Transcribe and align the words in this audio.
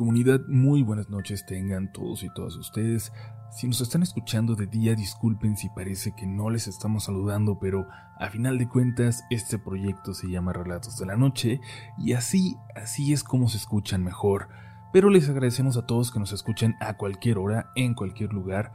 Comunidad, 0.00 0.40
muy 0.48 0.82
buenas 0.82 1.10
noches 1.10 1.44
tengan 1.44 1.92
todos 1.92 2.22
y 2.22 2.30
todas 2.30 2.56
ustedes. 2.56 3.12
Si 3.50 3.66
nos 3.66 3.82
están 3.82 4.02
escuchando 4.02 4.54
de 4.54 4.66
día, 4.66 4.94
disculpen 4.94 5.58
si 5.58 5.68
parece 5.68 6.14
que 6.16 6.26
no 6.26 6.48
les 6.48 6.68
estamos 6.68 7.04
saludando, 7.04 7.58
pero 7.60 7.86
a 8.18 8.30
final 8.30 8.56
de 8.56 8.66
cuentas 8.66 9.22
este 9.28 9.58
proyecto 9.58 10.14
se 10.14 10.30
llama 10.30 10.54
Relatos 10.54 10.96
de 10.96 11.04
la 11.04 11.16
Noche 11.18 11.60
y 11.98 12.14
así, 12.14 12.56
así 12.74 13.12
es 13.12 13.22
como 13.22 13.50
se 13.50 13.58
escuchan 13.58 14.02
mejor. 14.02 14.48
Pero 14.90 15.10
les 15.10 15.28
agradecemos 15.28 15.76
a 15.76 15.84
todos 15.84 16.10
que 16.10 16.18
nos 16.18 16.32
escuchen 16.32 16.76
a 16.80 16.96
cualquier 16.96 17.36
hora, 17.36 17.70
en 17.76 17.92
cualquier 17.92 18.32
lugar. 18.32 18.72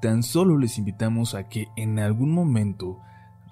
Tan 0.00 0.22
solo 0.22 0.56
les 0.56 0.78
invitamos 0.78 1.34
a 1.34 1.48
que 1.48 1.66
en 1.74 1.98
algún 1.98 2.30
momento 2.30 3.00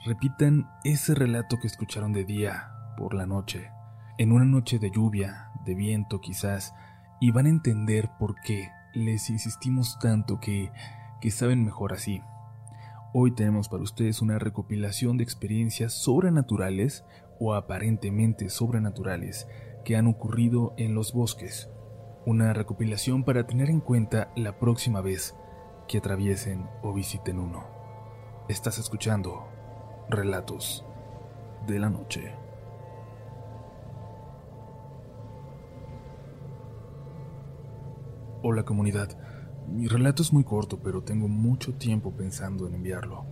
repitan 0.04 0.70
ese 0.84 1.16
relato 1.16 1.58
que 1.58 1.66
escucharon 1.66 2.12
de 2.12 2.24
día 2.24 2.70
por 2.96 3.12
la 3.12 3.26
noche. 3.26 3.72
En 4.18 4.30
una 4.30 4.44
noche 4.44 4.78
de 4.78 4.92
lluvia, 4.92 5.50
de 5.64 5.74
viento 5.74 6.20
quizás, 6.20 6.74
y 7.20 7.30
van 7.30 7.46
a 7.46 7.50
entender 7.50 8.10
por 8.18 8.34
qué 8.40 8.70
les 8.94 9.30
insistimos 9.30 9.98
tanto 9.98 10.40
que, 10.40 10.72
que 11.20 11.30
saben 11.30 11.64
mejor 11.64 11.92
así. 11.92 12.22
Hoy 13.12 13.34
tenemos 13.34 13.68
para 13.68 13.82
ustedes 13.82 14.20
una 14.20 14.38
recopilación 14.38 15.16
de 15.16 15.24
experiencias 15.24 15.92
sobrenaturales 15.94 17.04
o 17.40 17.54
aparentemente 17.54 18.50
sobrenaturales 18.50 19.48
que 19.84 19.96
han 19.96 20.06
ocurrido 20.06 20.74
en 20.76 20.94
los 20.94 21.12
bosques. 21.12 21.70
Una 22.26 22.52
recopilación 22.52 23.24
para 23.24 23.46
tener 23.46 23.70
en 23.70 23.80
cuenta 23.80 24.30
la 24.36 24.58
próxima 24.58 25.00
vez 25.00 25.34
que 25.88 25.98
atraviesen 25.98 26.68
o 26.82 26.92
visiten 26.92 27.38
uno. 27.38 27.64
Estás 28.48 28.78
escuchando 28.78 29.48
Relatos 30.10 30.84
de 31.66 31.78
la 31.78 31.88
Noche. 31.88 32.47
Hola 38.40 38.62
comunidad, 38.62 39.18
mi 39.66 39.88
relato 39.88 40.22
es 40.22 40.32
muy 40.32 40.44
corto, 40.44 40.80
pero 40.80 41.02
tengo 41.02 41.26
mucho 41.26 41.74
tiempo 41.74 42.14
pensando 42.16 42.68
en 42.68 42.76
enviarlo. 42.76 43.26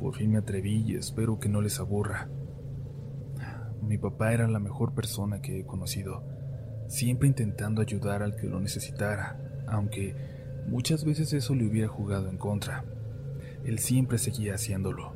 Por 0.00 0.14
fin 0.14 0.30
me 0.32 0.38
atreví 0.38 0.84
y 0.86 0.94
espero 0.94 1.38
que 1.38 1.50
no 1.50 1.60
les 1.60 1.78
aburra. 1.78 2.30
Mi 3.82 3.98
papá 3.98 4.32
era 4.32 4.48
la 4.48 4.58
mejor 4.58 4.94
persona 4.94 5.42
que 5.42 5.60
he 5.60 5.66
conocido, 5.66 6.24
siempre 6.88 7.28
intentando 7.28 7.82
ayudar 7.82 8.22
al 8.22 8.34
que 8.34 8.46
lo 8.46 8.58
necesitara, 8.58 9.38
aunque 9.68 10.16
muchas 10.66 11.04
veces 11.04 11.34
eso 11.34 11.54
le 11.54 11.66
hubiera 11.66 11.88
jugado 11.88 12.30
en 12.30 12.38
contra. 12.38 12.86
Él 13.66 13.80
siempre 13.80 14.16
seguía 14.16 14.54
haciéndolo. 14.54 15.12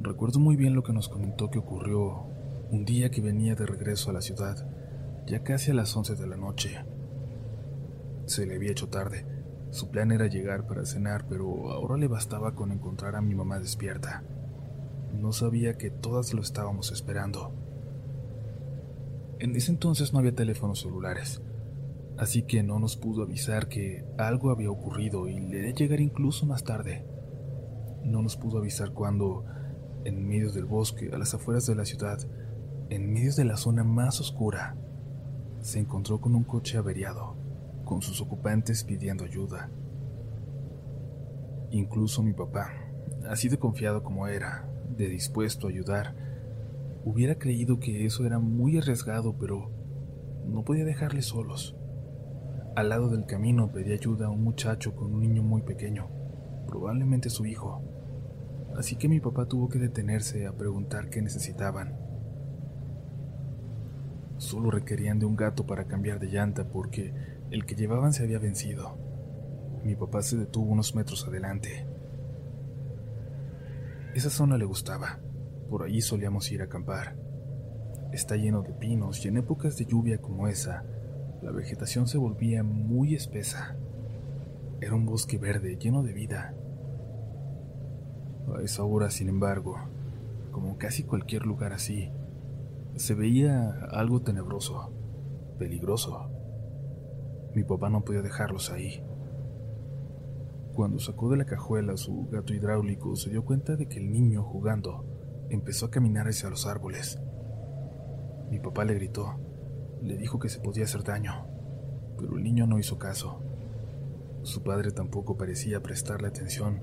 Recuerdo 0.00 0.40
muy 0.40 0.56
bien 0.56 0.74
lo 0.74 0.82
que 0.82 0.94
nos 0.94 1.10
comentó 1.10 1.50
que 1.50 1.58
ocurrió 1.58 2.28
un 2.70 2.86
día 2.86 3.10
que 3.10 3.20
venía 3.20 3.54
de 3.54 3.66
regreso 3.66 4.08
a 4.08 4.14
la 4.14 4.22
ciudad, 4.22 4.66
ya 5.26 5.42
casi 5.42 5.70
a 5.70 5.74
las 5.74 5.94
11 5.94 6.14
de 6.14 6.26
la 6.26 6.38
noche. 6.38 6.78
Se 8.26 8.46
le 8.46 8.54
había 8.54 8.70
hecho 8.70 8.88
tarde. 8.88 9.26
Su 9.70 9.90
plan 9.90 10.12
era 10.12 10.28
llegar 10.28 10.66
para 10.66 10.86
cenar, 10.86 11.26
pero 11.28 11.70
ahora 11.72 11.96
le 11.96 12.08
bastaba 12.08 12.54
con 12.54 12.72
encontrar 12.72 13.16
a 13.16 13.20
mi 13.20 13.34
mamá 13.34 13.58
despierta. 13.58 14.22
No 15.12 15.32
sabía 15.32 15.76
que 15.76 15.90
todas 15.90 16.32
lo 16.32 16.40
estábamos 16.40 16.90
esperando. 16.90 17.52
En 19.40 19.54
ese 19.56 19.72
entonces 19.72 20.12
no 20.12 20.20
había 20.20 20.34
teléfonos 20.34 20.80
celulares, 20.80 21.42
así 22.16 22.44
que 22.44 22.62
no 22.62 22.78
nos 22.78 22.96
pudo 22.96 23.24
avisar 23.24 23.68
que 23.68 24.04
algo 24.16 24.50
había 24.50 24.70
ocurrido 24.70 25.28
y 25.28 25.38
le 25.40 25.60
de 25.60 25.74
llegar 25.74 26.00
incluso 26.00 26.46
más 26.46 26.64
tarde. 26.64 27.04
No 28.04 28.22
nos 28.22 28.36
pudo 28.36 28.58
avisar 28.58 28.92
cuando, 28.92 29.44
en 30.04 30.26
medio 30.26 30.50
del 30.52 30.64
bosque, 30.64 31.10
a 31.12 31.18
las 31.18 31.34
afueras 31.34 31.66
de 31.66 31.74
la 31.74 31.84
ciudad, 31.84 32.18
en 32.88 33.12
medio 33.12 33.34
de 33.34 33.44
la 33.44 33.56
zona 33.56 33.84
más 33.84 34.20
oscura, 34.20 34.76
se 35.60 35.80
encontró 35.80 36.20
con 36.20 36.34
un 36.34 36.44
coche 36.44 36.78
averiado 36.78 37.43
con 37.84 38.02
sus 38.02 38.20
ocupantes 38.20 38.84
pidiendo 38.84 39.24
ayuda. 39.24 39.70
Incluso 41.70 42.22
mi 42.22 42.32
papá, 42.32 42.72
así 43.28 43.48
de 43.48 43.58
confiado 43.58 44.02
como 44.02 44.26
era, 44.26 44.68
de 44.96 45.08
dispuesto 45.08 45.66
a 45.66 45.70
ayudar, 45.70 46.14
hubiera 47.04 47.36
creído 47.36 47.78
que 47.78 48.06
eso 48.06 48.24
era 48.24 48.38
muy 48.38 48.78
arriesgado, 48.78 49.36
pero 49.38 49.70
no 50.46 50.64
podía 50.64 50.84
dejarles 50.84 51.26
solos. 51.26 51.76
Al 52.76 52.88
lado 52.88 53.08
del 53.08 53.26
camino 53.26 53.70
pedí 53.70 53.92
ayuda 53.92 54.26
a 54.26 54.30
un 54.30 54.42
muchacho 54.42 54.94
con 54.94 55.14
un 55.14 55.20
niño 55.20 55.42
muy 55.42 55.62
pequeño, 55.62 56.08
probablemente 56.66 57.30
su 57.30 57.46
hijo. 57.46 57.82
Así 58.76 58.96
que 58.96 59.08
mi 59.08 59.20
papá 59.20 59.46
tuvo 59.46 59.68
que 59.68 59.78
detenerse 59.78 60.46
a 60.46 60.56
preguntar 60.56 61.08
qué 61.08 61.22
necesitaban. 61.22 61.96
Solo 64.38 64.70
requerían 64.70 65.20
de 65.20 65.26
un 65.26 65.36
gato 65.36 65.66
para 65.66 65.84
cambiar 65.84 66.18
de 66.18 66.26
llanta 66.26 66.68
porque 66.68 67.14
el 67.54 67.66
que 67.66 67.76
llevaban 67.76 68.12
se 68.12 68.24
había 68.24 68.40
vencido. 68.40 68.98
Mi 69.84 69.94
papá 69.94 70.22
se 70.22 70.36
detuvo 70.36 70.72
unos 70.72 70.96
metros 70.96 71.24
adelante. 71.28 71.86
Esa 74.12 74.28
zona 74.28 74.58
le 74.58 74.64
gustaba. 74.64 75.20
Por 75.70 75.84
allí 75.84 76.00
solíamos 76.00 76.50
ir 76.50 76.62
a 76.62 76.64
acampar. 76.64 77.14
Está 78.12 78.34
lleno 78.34 78.62
de 78.62 78.72
pinos 78.72 79.24
y 79.24 79.28
en 79.28 79.36
épocas 79.36 79.76
de 79.76 79.86
lluvia 79.86 80.18
como 80.18 80.48
esa, 80.48 80.84
la 81.42 81.52
vegetación 81.52 82.08
se 82.08 82.18
volvía 82.18 82.64
muy 82.64 83.14
espesa. 83.14 83.76
Era 84.80 84.96
un 84.96 85.06
bosque 85.06 85.38
verde 85.38 85.76
lleno 85.76 86.02
de 86.02 86.12
vida. 86.12 86.56
A 88.52 88.62
esa 88.62 88.82
hora, 88.82 89.12
sin 89.12 89.28
embargo, 89.28 89.76
como 90.50 90.76
casi 90.76 91.04
cualquier 91.04 91.46
lugar 91.46 91.72
así, 91.72 92.10
se 92.96 93.14
veía 93.14 93.70
algo 93.92 94.22
tenebroso, 94.22 94.90
peligroso. 95.56 96.33
Mi 97.54 97.62
papá 97.62 97.88
no 97.88 98.04
podía 98.04 98.20
dejarlos 98.20 98.70
ahí. 98.70 99.00
Cuando 100.74 100.98
sacó 100.98 101.30
de 101.30 101.36
la 101.36 101.44
cajuela 101.44 101.96
su 101.96 102.26
gato 102.28 102.52
hidráulico, 102.52 103.14
se 103.14 103.30
dio 103.30 103.44
cuenta 103.44 103.76
de 103.76 103.86
que 103.86 104.00
el 104.00 104.10
niño, 104.10 104.42
jugando, 104.42 105.04
empezó 105.50 105.86
a 105.86 105.90
caminar 105.90 106.26
hacia 106.26 106.50
los 106.50 106.66
árboles. 106.66 107.20
Mi 108.50 108.58
papá 108.58 108.84
le 108.84 108.94
gritó, 108.94 109.38
le 110.02 110.16
dijo 110.16 110.40
que 110.40 110.48
se 110.48 110.58
podía 110.58 110.82
hacer 110.82 111.04
daño, 111.04 111.46
pero 112.18 112.36
el 112.36 112.42
niño 112.42 112.66
no 112.66 112.80
hizo 112.80 112.98
caso. 112.98 113.40
Su 114.42 114.64
padre 114.64 114.90
tampoco 114.90 115.36
parecía 115.36 115.80
prestarle 115.80 116.26
atención, 116.26 116.82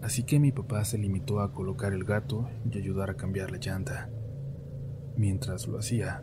así 0.00 0.22
que 0.22 0.38
mi 0.38 0.52
papá 0.52 0.84
se 0.84 0.96
limitó 0.96 1.40
a 1.40 1.52
colocar 1.52 1.92
el 1.92 2.04
gato 2.04 2.48
y 2.70 2.78
ayudar 2.78 3.10
a 3.10 3.16
cambiar 3.16 3.50
la 3.50 3.58
llanta. 3.58 4.10
Mientras 5.16 5.66
lo 5.66 5.76
hacía, 5.76 6.22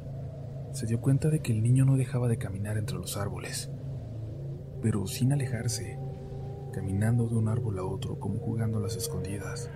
se 0.71 0.85
dio 0.85 1.01
cuenta 1.01 1.29
de 1.29 1.41
que 1.41 1.51
el 1.51 1.61
niño 1.61 1.83
no 1.83 1.97
dejaba 1.97 2.29
de 2.29 2.37
caminar 2.37 2.77
entre 2.77 2.97
los 2.97 3.17
árboles 3.17 3.69
pero 4.81 5.07
sin 5.07 5.33
alejarse, 5.33 5.99
caminando 6.73 7.27
de 7.27 7.35
un 7.35 7.47
árbol 7.47 7.79
a 7.79 7.83
otro 7.83 8.19
como 8.19 8.39
jugando 8.39 8.77
a 8.77 8.81
las 8.81 8.95
escondidas. 8.95 9.69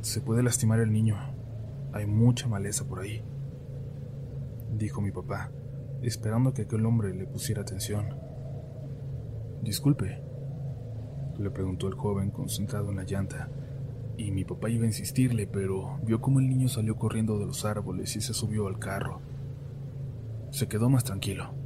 Se 0.00 0.20
puede 0.20 0.42
lastimar 0.42 0.80
el 0.80 0.92
niño, 0.92 1.16
hay 1.92 2.06
mucha 2.06 2.48
maleza 2.48 2.84
por 2.84 3.00
ahí, 3.00 3.22
dijo 4.72 5.00
mi 5.00 5.10
papá, 5.10 5.50
esperando 6.02 6.54
que 6.54 6.62
aquel 6.62 6.86
hombre 6.86 7.14
le 7.14 7.26
pusiera 7.26 7.62
atención. 7.62 8.16
Disculpe, 9.62 10.22
le 11.38 11.50
preguntó 11.50 11.86
el 11.88 11.94
joven 11.94 12.30
concentrado 12.30 12.90
en 12.90 12.96
la 12.96 13.04
llanta, 13.04 13.50
y 14.16 14.30
mi 14.30 14.44
papá 14.44 14.70
iba 14.70 14.84
a 14.84 14.88
insistirle, 14.88 15.46
pero 15.46 15.98
vio 16.02 16.20
cómo 16.20 16.40
el 16.40 16.48
niño 16.48 16.68
salió 16.68 16.96
corriendo 16.96 17.38
de 17.38 17.46
los 17.46 17.64
árboles 17.64 18.16
y 18.16 18.20
se 18.20 18.34
subió 18.34 18.66
al 18.66 18.78
carro. 18.78 19.20
Se 20.50 20.68
quedó 20.68 20.90
más 20.90 21.04
tranquilo. 21.04 21.59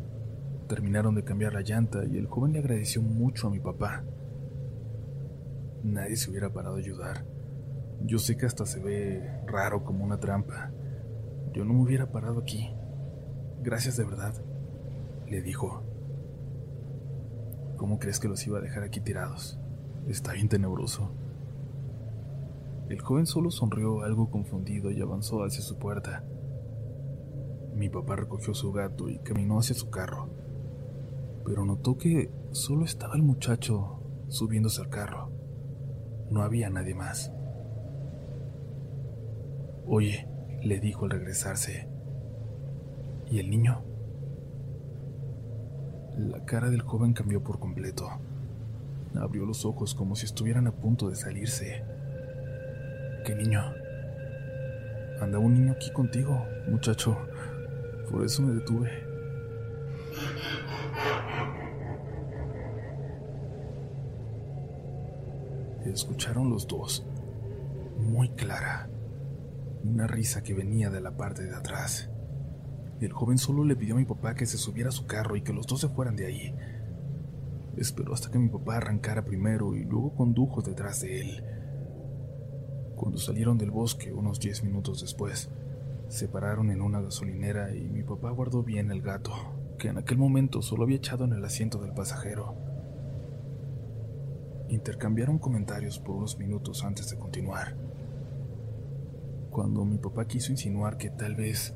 Terminaron 0.68 1.14
de 1.14 1.24
cambiar 1.24 1.52
la 1.52 1.60
llanta 1.60 2.04
y 2.06 2.16
el 2.16 2.26
joven 2.26 2.52
le 2.52 2.60
agradeció 2.60 3.02
mucho 3.02 3.48
a 3.48 3.50
mi 3.50 3.60
papá. 3.60 4.02
Nadie 5.82 6.16
se 6.16 6.30
hubiera 6.30 6.54
parado 6.54 6.76
a 6.76 6.78
ayudar. 6.78 7.26
Yo 8.00 8.18
sé 8.18 8.38
que 8.38 8.46
hasta 8.46 8.64
se 8.64 8.80
ve 8.80 9.42
raro 9.46 9.84
como 9.84 10.04
una 10.04 10.20
trampa. 10.20 10.70
Yo 11.52 11.66
no 11.66 11.74
me 11.74 11.82
hubiera 11.82 12.10
parado 12.10 12.38
aquí. 12.38 12.74
Gracias 13.62 13.98
de 13.98 14.04
verdad, 14.04 14.34
le 15.28 15.42
dijo. 15.42 15.82
¿Cómo 17.76 17.98
crees 17.98 18.18
que 18.18 18.28
los 18.28 18.46
iba 18.46 18.58
a 18.58 18.62
dejar 18.62 18.84
aquí 18.84 19.00
tirados? 19.00 19.58
Está 20.08 20.32
bien 20.32 20.48
tenebroso. 20.48 21.10
El 22.88 23.02
joven 23.02 23.26
solo 23.26 23.50
sonrió 23.50 24.02
algo 24.02 24.30
confundido 24.30 24.90
y 24.90 25.02
avanzó 25.02 25.44
hacia 25.44 25.60
su 25.60 25.76
puerta. 25.78 26.24
Mi 27.74 27.90
papá 27.90 28.16
recogió 28.16 28.54
su 28.54 28.72
gato 28.72 29.10
y 29.10 29.18
caminó 29.18 29.58
hacia 29.58 29.74
su 29.74 29.90
carro 29.90 30.30
pero 31.44 31.64
notó 31.64 31.96
que 31.98 32.30
solo 32.52 32.84
estaba 32.84 33.14
el 33.14 33.22
muchacho 33.22 34.00
subiéndose 34.28 34.80
al 34.80 34.88
carro. 34.88 35.30
No 36.30 36.42
había 36.42 36.70
nadie 36.70 36.94
más. 36.94 37.32
Oye, 39.86 40.26
le 40.62 40.80
dijo 40.80 41.04
al 41.04 41.10
regresarse. 41.10 41.88
¿Y 43.30 43.38
el 43.38 43.50
niño? 43.50 43.84
La 46.16 46.44
cara 46.44 46.70
del 46.70 46.82
joven 46.82 47.12
cambió 47.12 47.42
por 47.42 47.58
completo. 47.58 48.08
Abrió 49.14 49.44
los 49.44 49.64
ojos 49.64 49.94
como 49.94 50.16
si 50.16 50.26
estuvieran 50.26 50.66
a 50.66 50.72
punto 50.72 51.08
de 51.08 51.16
salirse. 51.16 51.84
¿Qué 53.26 53.34
niño? 53.34 53.60
Anda 55.20 55.38
un 55.38 55.54
niño 55.54 55.72
aquí 55.72 55.90
contigo, 55.92 56.44
muchacho. 56.68 57.16
Por 58.10 58.24
eso 58.24 58.42
me 58.42 58.54
detuve. 58.54 59.13
Escucharon 65.90 66.50
los 66.50 66.66
dos, 66.66 67.06
muy 67.98 68.30
clara, 68.30 68.88
una 69.84 70.06
risa 70.06 70.42
que 70.42 70.54
venía 70.54 70.90
de 70.90 71.00
la 71.00 71.16
parte 71.16 71.42
de 71.44 71.54
atrás. 71.54 72.10
El 73.00 73.12
joven 73.12 73.38
solo 73.38 73.64
le 73.64 73.76
pidió 73.76 73.94
a 73.94 73.98
mi 73.98 74.04
papá 74.04 74.34
que 74.34 74.46
se 74.46 74.56
subiera 74.56 74.88
a 74.88 74.92
su 74.92 75.06
carro 75.06 75.36
y 75.36 75.42
que 75.42 75.52
los 75.52 75.66
dos 75.66 75.80
se 75.80 75.88
fueran 75.88 76.16
de 76.16 76.26
ahí. 76.26 76.54
Esperó 77.76 78.14
hasta 78.14 78.30
que 78.30 78.38
mi 78.38 78.48
papá 78.48 78.76
arrancara 78.76 79.24
primero 79.24 79.74
y 79.74 79.84
luego 79.84 80.14
condujo 80.14 80.62
detrás 80.62 81.00
de 81.00 81.20
él. 81.20 81.44
Cuando 82.96 83.18
salieron 83.18 83.58
del 83.58 83.70
bosque 83.72 84.12
unos 84.12 84.38
diez 84.38 84.62
minutos 84.62 85.00
después, 85.00 85.50
se 86.08 86.28
pararon 86.28 86.70
en 86.70 86.80
una 86.80 87.00
gasolinera 87.00 87.74
y 87.74 87.88
mi 87.88 88.02
papá 88.02 88.30
guardó 88.30 88.62
bien 88.62 88.90
el 88.92 89.02
gato, 89.02 89.32
que 89.78 89.88
en 89.88 89.98
aquel 89.98 90.18
momento 90.18 90.62
solo 90.62 90.84
había 90.84 90.96
echado 90.96 91.24
en 91.24 91.32
el 91.32 91.44
asiento 91.44 91.78
del 91.78 91.92
pasajero. 91.92 92.63
Intercambiaron 94.68 95.38
comentarios 95.38 95.98
por 95.98 96.16
unos 96.16 96.38
minutos 96.38 96.84
antes 96.84 97.10
de 97.10 97.18
continuar. 97.18 97.76
Cuando 99.50 99.84
mi 99.84 99.98
papá 99.98 100.26
quiso 100.26 100.52
insinuar 100.52 100.96
que 100.96 101.10
tal 101.10 101.34
vez 101.36 101.74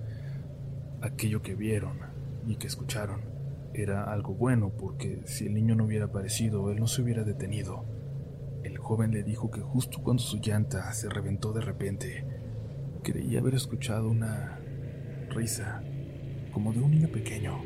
aquello 1.01 1.43
que 1.43 1.55
vieron 1.55 1.99
y 2.47 2.57
que 2.57 2.67
escucharon 2.67 3.23
era 3.75 4.05
algo 4.05 4.35
bueno 4.35 4.71
porque 4.71 5.23
si 5.27 5.47
el 5.47 5.55
niño 5.55 5.75
no 5.77 5.85
hubiera 5.85 6.07
aparecido, 6.07 6.71
él 6.71 6.81
no 6.81 6.87
se 6.87 7.03
hubiera 7.03 7.23
detenido. 7.23 7.85
El 8.65 8.79
joven 8.79 9.13
le 9.13 9.23
dijo 9.23 9.51
que 9.51 9.61
justo 9.61 10.03
cuando 10.03 10.23
su 10.23 10.39
llanta 10.39 10.93
se 10.93 11.09
reventó 11.09 11.53
de 11.53 11.61
repente, 11.61 12.25
creía 13.03 13.41
haber 13.41 13.55
escuchado 13.55 14.09
una 14.09 14.59
risa, 15.31 15.83
como 16.53 16.73
de 16.73 16.81
un 16.81 16.91
niño 16.91 17.09
pequeño, 17.09 17.63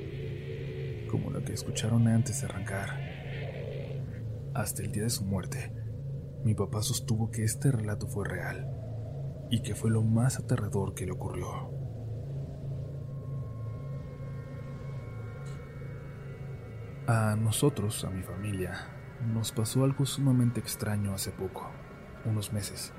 como 1.10 1.30
la 1.30 1.42
que 1.42 1.54
escucharon 1.54 2.06
antes 2.08 2.40
de 2.40 2.46
arrancar. 2.48 3.11
Hasta 4.54 4.82
el 4.82 4.92
día 4.92 5.04
de 5.04 5.10
su 5.10 5.24
muerte, 5.24 5.72
mi 6.44 6.54
papá 6.54 6.82
sostuvo 6.82 7.30
que 7.30 7.42
este 7.42 7.72
relato 7.72 8.06
fue 8.06 8.28
real 8.28 8.70
y 9.50 9.62
que 9.62 9.74
fue 9.74 9.90
lo 9.90 10.02
más 10.02 10.38
aterrador 10.38 10.92
que 10.92 11.06
le 11.06 11.12
ocurrió. 11.12 11.70
A 17.06 17.34
nosotros, 17.34 18.04
a 18.04 18.10
mi 18.10 18.22
familia, 18.22 18.74
nos 19.32 19.52
pasó 19.52 19.84
algo 19.84 20.04
sumamente 20.04 20.60
extraño 20.60 21.14
hace 21.14 21.30
poco, 21.30 21.70
unos 22.26 22.52
meses, 22.52 22.92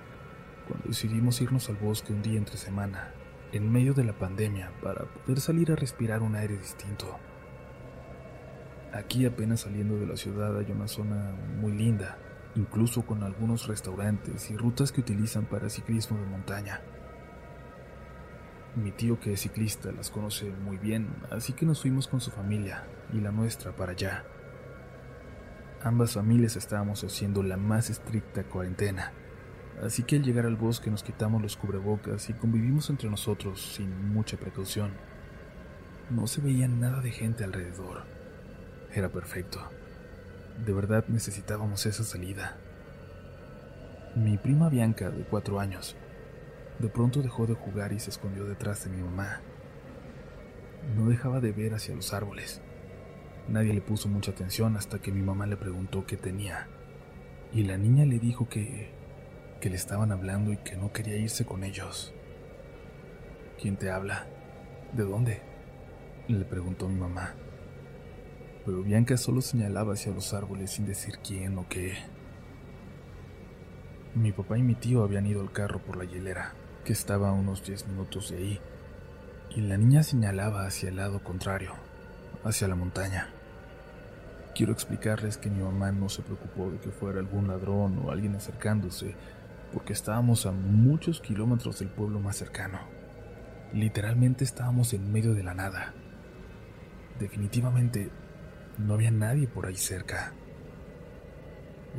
cuando 0.67 0.87
decidimos 0.87 1.39
irnos 1.39 1.69
al 1.69 1.75
bosque 1.75 2.13
un 2.13 2.23
día 2.23 2.39
entre 2.39 2.57
semana, 2.57 3.13
en 3.51 3.71
medio 3.71 3.93
de 3.93 4.05
la 4.05 4.17
pandemia, 4.17 4.71
para 4.81 5.05
poder 5.05 5.39
salir 5.39 5.71
a 5.71 5.75
respirar 5.75 6.23
un 6.23 6.35
aire 6.35 6.57
distinto. 6.57 7.19
Aquí 8.93 9.25
apenas 9.25 9.61
saliendo 9.61 9.97
de 9.97 10.05
la 10.05 10.15
ciudad 10.15 10.55
hay 10.55 10.71
una 10.71 10.87
zona 10.87 11.33
muy 11.59 11.71
linda, 11.71 12.15
incluso 12.53 13.03
con 13.07 13.23
algunos 13.23 13.65
restaurantes 13.65 14.51
y 14.51 14.55
rutas 14.55 14.91
que 14.91 15.01
utilizan 15.01 15.45
para 15.45 15.67
ciclismo 15.67 16.19
de 16.19 16.27
montaña. 16.27 16.79
Mi 18.75 18.91
tío 18.91 19.19
que 19.19 19.33
es 19.33 19.41
ciclista 19.41 19.91
las 19.91 20.11
conoce 20.11 20.51
muy 20.51 20.77
bien, 20.77 21.09
así 21.31 21.53
que 21.53 21.65
nos 21.65 21.81
fuimos 21.81 22.07
con 22.07 22.21
su 22.21 22.29
familia 22.29 22.85
y 23.11 23.19
la 23.19 23.31
nuestra 23.31 23.75
para 23.75 23.93
allá. 23.93 24.25
Ambas 25.81 26.13
familias 26.13 26.55
estábamos 26.55 27.03
haciendo 27.03 27.41
la 27.41 27.57
más 27.57 27.89
estricta 27.89 28.43
cuarentena, 28.43 29.11
así 29.81 30.03
que 30.03 30.17
al 30.17 30.23
llegar 30.23 30.45
al 30.45 30.55
bosque 30.55 30.91
nos 30.91 31.01
quitamos 31.01 31.41
los 31.41 31.57
cubrebocas 31.57 32.29
y 32.29 32.33
convivimos 32.33 32.91
entre 32.91 33.09
nosotros 33.09 33.73
sin 33.73 34.13
mucha 34.13 34.37
precaución. 34.37 34.91
No 36.11 36.27
se 36.27 36.41
veía 36.41 36.67
nada 36.67 37.01
de 37.01 37.09
gente 37.09 37.43
alrededor. 37.43 38.22
Era 38.93 39.09
perfecto. 39.09 39.59
De 40.63 40.71
verdad 40.71 41.05
necesitábamos 41.07 41.85
esa 41.87 42.03
salida. 42.03 42.57
Mi 44.15 44.37
prima 44.37 44.69
Bianca, 44.69 45.09
de 45.09 45.23
cuatro 45.23 45.59
años, 45.59 45.95
de 46.77 46.89
pronto 46.89 47.23
dejó 47.23 47.47
de 47.47 47.55
jugar 47.55 47.91
y 47.91 47.99
se 47.99 48.11
escondió 48.11 48.45
detrás 48.45 48.83
de 48.83 48.91
mi 48.91 49.01
mamá. 49.01 49.41
No 50.95 51.09
dejaba 51.09 51.39
de 51.39 51.51
ver 51.51 51.73
hacia 51.73 51.95
los 51.95 52.13
árboles. 52.13 52.61
Nadie 53.47 53.73
le 53.73 53.81
puso 53.81 54.07
mucha 54.09 54.31
atención 54.31 54.77
hasta 54.77 54.99
que 54.99 55.11
mi 55.11 55.23
mamá 55.23 55.47
le 55.47 55.57
preguntó 55.57 56.05
qué 56.05 56.15
tenía. 56.15 56.67
Y 57.51 57.63
la 57.63 57.77
niña 57.77 58.05
le 58.05 58.19
dijo 58.19 58.47
que, 58.47 58.91
que 59.59 59.71
le 59.71 59.75
estaban 59.75 60.11
hablando 60.11 60.51
y 60.51 60.57
que 60.57 60.77
no 60.77 60.93
quería 60.93 61.17
irse 61.17 61.45
con 61.45 61.63
ellos. 61.63 62.13
¿Quién 63.59 63.75
te 63.75 63.89
habla? 63.89 64.27
¿De 64.91 65.03
dónde? 65.03 65.41
Le 66.27 66.45
preguntó 66.45 66.87
mi 66.87 66.99
mamá. 66.99 67.33
Pero 68.65 68.81
Bianca 68.81 69.17
solo 69.17 69.41
señalaba 69.41 69.93
hacia 69.93 70.13
los 70.13 70.33
árboles 70.33 70.71
sin 70.71 70.85
decir 70.85 71.15
quién 71.25 71.57
o 71.57 71.67
qué. 71.67 71.97
Mi 74.15 74.31
papá 74.31 74.57
y 74.57 74.63
mi 74.63 74.75
tío 74.75 75.03
habían 75.03 75.25
ido 75.25 75.41
al 75.41 75.51
carro 75.51 75.79
por 75.79 75.97
la 75.97 76.05
hielera 76.05 76.53
que 76.83 76.93
estaba 76.93 77.29
a 77.29 77.33
unos 77.33 77.65
10 77.65 77.87
minutos 77.87 78.29
de 78.29 78.37
ahí, 78.37 78.59
y 79.55 79.61
la 79.61 79.77
niña 79.77 80.03
señalaba 80.03 80.65
hacia 80.65 80.89
el 80.89 80.97
lado 80.97 81.23
contrario, 81.23 81.73
hacia 82.43 82.67
la 82.67 82.75
montaña. 82.75 83.29
Quiero 84.53 84.73
explicarles 84.73 85.37
que 85.37 85.49
mi 85.49 85.63
mamá 85.63 85.91
no 85.91 86.09
se 86.09 86.21
preocupó 86.21 86.69
de 86.69 86.79
que 86.79 86.91
fuera 86.91 87.19
algún 87.19 87.47
ladrón 87.47 87.99
o 88.03 88.11
alguien 88.11 88.35
acercándose, 88.35 89.15
porque 89.73 89.93
estábamos 89.93 90.45
a 90.45 90.51
muchos 90.51 91.21
kilómetros 91.21 91.79
del 91.79 91.89
pueblo 91.89 92.19
más 92.19 92.35
cercano. 92.35 92.79
Literalmente 93.73 94.43
estábamos 94.43 94.93
en 94.93 95.11
medio 95.11 95.33
de 95.33 95.43
la 95.43 95.55
nada. 95.55 95.93
Definitivamente 97.19 98.11
no 98.77 98.95
había 98.95 99.11
nadie 99.11 99.47
por 99.47 99.65
ahí 99.65 99.75
cerca. 99.75 100.33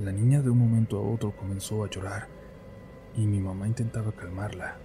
La 0.03 0.11
niña 0.11 0.43
de 0.43 0.51
un 0.51 0.59
momento 0.59 0.99
a 0.99 1.03
otro 1.03 1.37
comenzó 1.37 1.85
a 1.85 1.91
llorar 1.91 2.27
y 3.17 3.27
mi 3.27 3.39
mamá 3.39 3.69
intentaba 3.69 4.13
calmarla. 4.13 4.77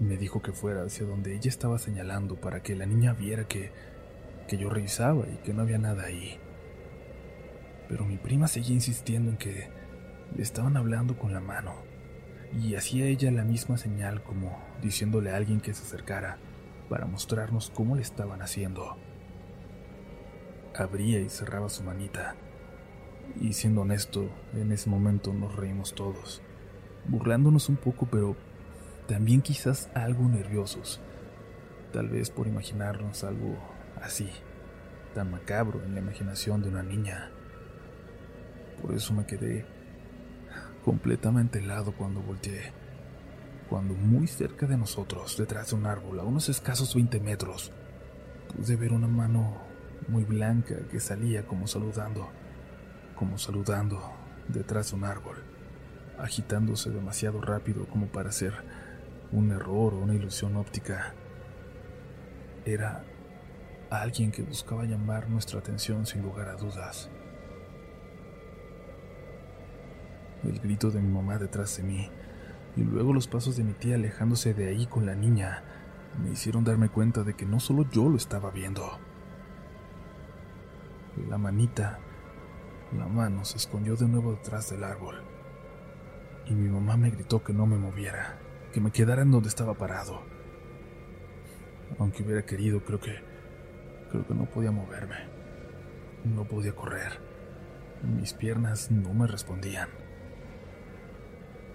Me 0.00 0.16
dijo 0.16 0.42
que 0.42 0.52
fuera 0.52 0.82
hacia 0.82 1.06
donde 1.06 1.34
ella 1.34 1.48
estaba 1.48 1.78
señalando 1.78 2.36
para 2.36 2.62
que 2.62 2.74
la 2.74 2.86
niña 2.86 3.12
viera 3.12 3.46
que, 3.46 3.72
que 4.48 4.56
yo 4.56 4.68
revisaba 4.68 5.26
y 5.28 5.36
que 5.38 5.52
no 5.52 5.62
había 5.62 5.78
nada 5.78 6.04
ahí. 6.04 6.38
Pero 7.88 8.04
mi 8.04 8.16
prima 8.16 8.48
seguía 8.48 8.74
insistiendo 8.74 9.30
en 9.30 9.36
que 9.36 9.68
le 10.34 10.42
estaban 10.42 10.76
hablando 10.76 11.18
con 11.18 11.32
la 11.32 11.40
mano 11.40 11.74
y 12.60 12.74
hacía 12.74 13.06
ella 13.06 13.30
la 13.30 13.44
misma 13.44 13.78
señal 13.78 14.22
como 14.22 14.58
diciéndole 14.82 15.30
a 15.30 15.36
alguien 15.36 15.60
que 15.60 15.74
se 15.74 15.82
acercara 15.82 16.38
para 16.88 17.06
mostrarnos 17.06 17.70
cómo 17.70 17.96
le 17.96 18.02
estaban 18.02 18.42
haciendo. 18.42 18.96
Abría 20.78 21.20
y 21.20 21.28
cerraba 21.28 21.68
su 21.68 21.82
manita. 21.82 22.36
Y 23.40 23.52
siendo 23.52 23.82
honesto, 23.82 24.30
en 24.54 24.72
ese 24.72 24.88
momento 24.88 25.34
nos 25.34 25.54
reímos 25.54 25.94
todos 25.94 26.40
burlándonos 27.08 27.68
un 27.68 27.76
poco, 27.76 28.06
pero 28.06 28.36
también 29.06 29.40
quizás 29.40 29.88
algo 29.94 30.28
nerviosos, 30.28 31.00
tal 31.92 32.08
vez 32.08 32.30
por 32.30 32.46
imaginarnos 32.46 33.24
algo 33.24 33.56
así, 34.02 34.28
tan 35.14 35.30
macabro 35.30 35.82
en 35.84 35.94
la 35.94 36.00
imaginación 36.00 36.62
de 36.62 36.68
una 36.68 36.82
niña. 36.82 37.30
Por 38.82 38.94
eso 38.94 39.12
me 39.14 39.26
quedé 39.26 39.66
completamente 40.84 41.58
helado 41.58 41.92
cuando 41.92 42.20
volteé, 42.20 42.72
cuando 43.68 43.94
muy 43.94 44.26
cerca 44.26 44.66
de 44.66 44.76
nosotros, 44.76 45.36
detrás 45.36 45.70
de 45.70 45.76
un 45.76 45.86
árbol, 45.86 46.20
a 46.20 46.24
unos 46.24 46.48
escasos 46.48 46.94
20 46.94 47.20
metros, 47.20 47.72
pude 48.54 48.76
ver 48.76 48.92
una 48.92 49.08
mano 49.08 49.67
muy 50.06 50.24
blanca 50.24 50.76
que 50.90 51.00
salía 51.00 51.46
como 51.46 51.66
saludando, 51.66 52.28
como 53.16 53.38
saludando 53.38 54.00
detrás 54.48 54.90
de 54.90 54.96
un 54.96 55.04
árbol 55.04 55.36
agitándose 56.18 56.90
demasiado 56.90 57.40
rápido 57.40 57.86
como 57.86 58.06
para 58.06 58.32
ser 58.32 58.52
un 59.32 59.52
error 59.52 59.94
o 59.94 59.98
una 59.98 60.14
ilusión 60.14 60.56
óptica. 60.56 61.14
Era 62.64 63.04
alguien 63.90 64.30
que 64.30 64.42
buscaba 64.42 64.84
llamar 64.84 65.30
nuestra 65.30 65.60
atención 65.60 66.06
sin 66.06 66.22
lugar 66.22 66.48
a 66.48 66.56
dudas. 66.56 67.10
El 70.44 70.58
grito 70.60 70.90
de 70.90 71.00
mi 71.00 71.12
mamá 71.12 71.38
detrás 71.38 71.76
de 71.76 71.82
mí 71.82 72.10
y 72.76 72.82
luego 72.82 73.12
los 73.12 73.26
pasos 73.26 73.56
de 73.56 73.64
mi 73.64 73.72
tía 73.72 73.96
alejándose 73.96 74.54
de 74.54 74.68
ahí 74.68 74.86
con 74.86 75.06
la 75.06 75.14
niña 75.14 75.62
me 76.22 76.30
hicieron 76.30 76.64
darme 76.64 76.88
cuenta 76.88 77.22
de 77.22 77.34
que 77.34 77.46
no 77.46 77.60
solo 77.60 77.88
yo 77.90 78.08
lo 78.08 78.16
estaba 78.16 78.50
viendo. 78.50 78.98
La 81.26 81.38
manita, 81.38 81.98
la 82.96 83.06
mano 83.06 83.44
se 83.44 83.56
escondió 83.56 83.96
de 83.96 84.06
nuevo 84.06 84.32
detrás 84.32 84.70
del 84.70 84.84
árbol 84.84 85.22
y 86.46 86.54
mi 86.54 86.68
mamá 86.68 86.96
me 86.96 87.10
gritó 87.10 87.42
que 87.44 87.52
no 87.52 87.66
me 87.66 87.76
moviera, 87.76 88.38
que 88.72 88.80
me 88.80 88.90
quedara 88.90 89.22
en 89.22 89.30
donde 89.30 89.48
estaba 89.48 89.74
parado. 89.74 90.22
Aunque 91.98 92.22
hubiera 92.22 92.44
querido, 92.44 92.82
creo 92.84 93.00
que 93.00 93.16
creo 94.10 94.26
que 94.26 94.34
no 94.34 94.46
podía 94.46 94.70
moverme. 94.70 95.16
No 96.24 96.44
podía 96.44 96.74
correr. 96.74 97.20
Mis 98.02 98.32
piernas 98.32 98.90
no 98.90 99.12
me 99.12 99.26
respondían. 99.26 99.88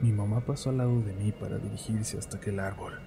Mi 0.02 0.12
mamá 0.12 0.42
pasó 0.42 0.70
al 0.70 0.78
lado 0.78 1.02
de 1.02 1.14
mí 1.14 1.32
para 1.32 1.58
dirigirse 1.58 2.18
hasta 2.18 2.38
aquel 2.38 2.60
árbol. 2.60 3.00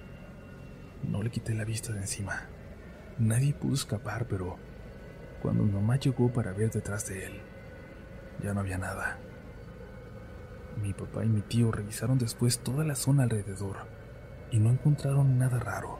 No 1.03 1.21
le 1.21 1.29
quité 1.29 1.53
la 1.53 1.65
vista 1.65 1.93
de 1.93 1.99
encima. 1.99 2.49
Nadie 3.19 3.53
pudo 3.53 3.73
escapar, 3.73 4.27
pero 4.27 4.57
cuando 5.41 5.63
mi 5.63 5.71
mamá 5.71 5.97
llegó 5.97 6.31
para 6.31 6.53
ver 6.53 6.71
detrás 6.71 7.07
de 7.07 7.25
él, 7.25 7.41
ya 8.43 8.53
no 8.53 8.61
había 8.61 8.77
nada. 8.77 9.17
Mi 10.81 10.93
papá 10.93 11.25
y 11.25 11.29
mi 11.29 11.41
tío 11.41 11.71
revisaron 11.71 12.17
después 12.17 12.59
toda 12.59 12.83
la 12.83 12.95
zona 12.95 13.23
alrededor 13.23 13.77
y 14.51 14.59
no 14.59 14.69
encontraron 14.69 15.37
nada 15.37 15.59
raro. 15.59 15.99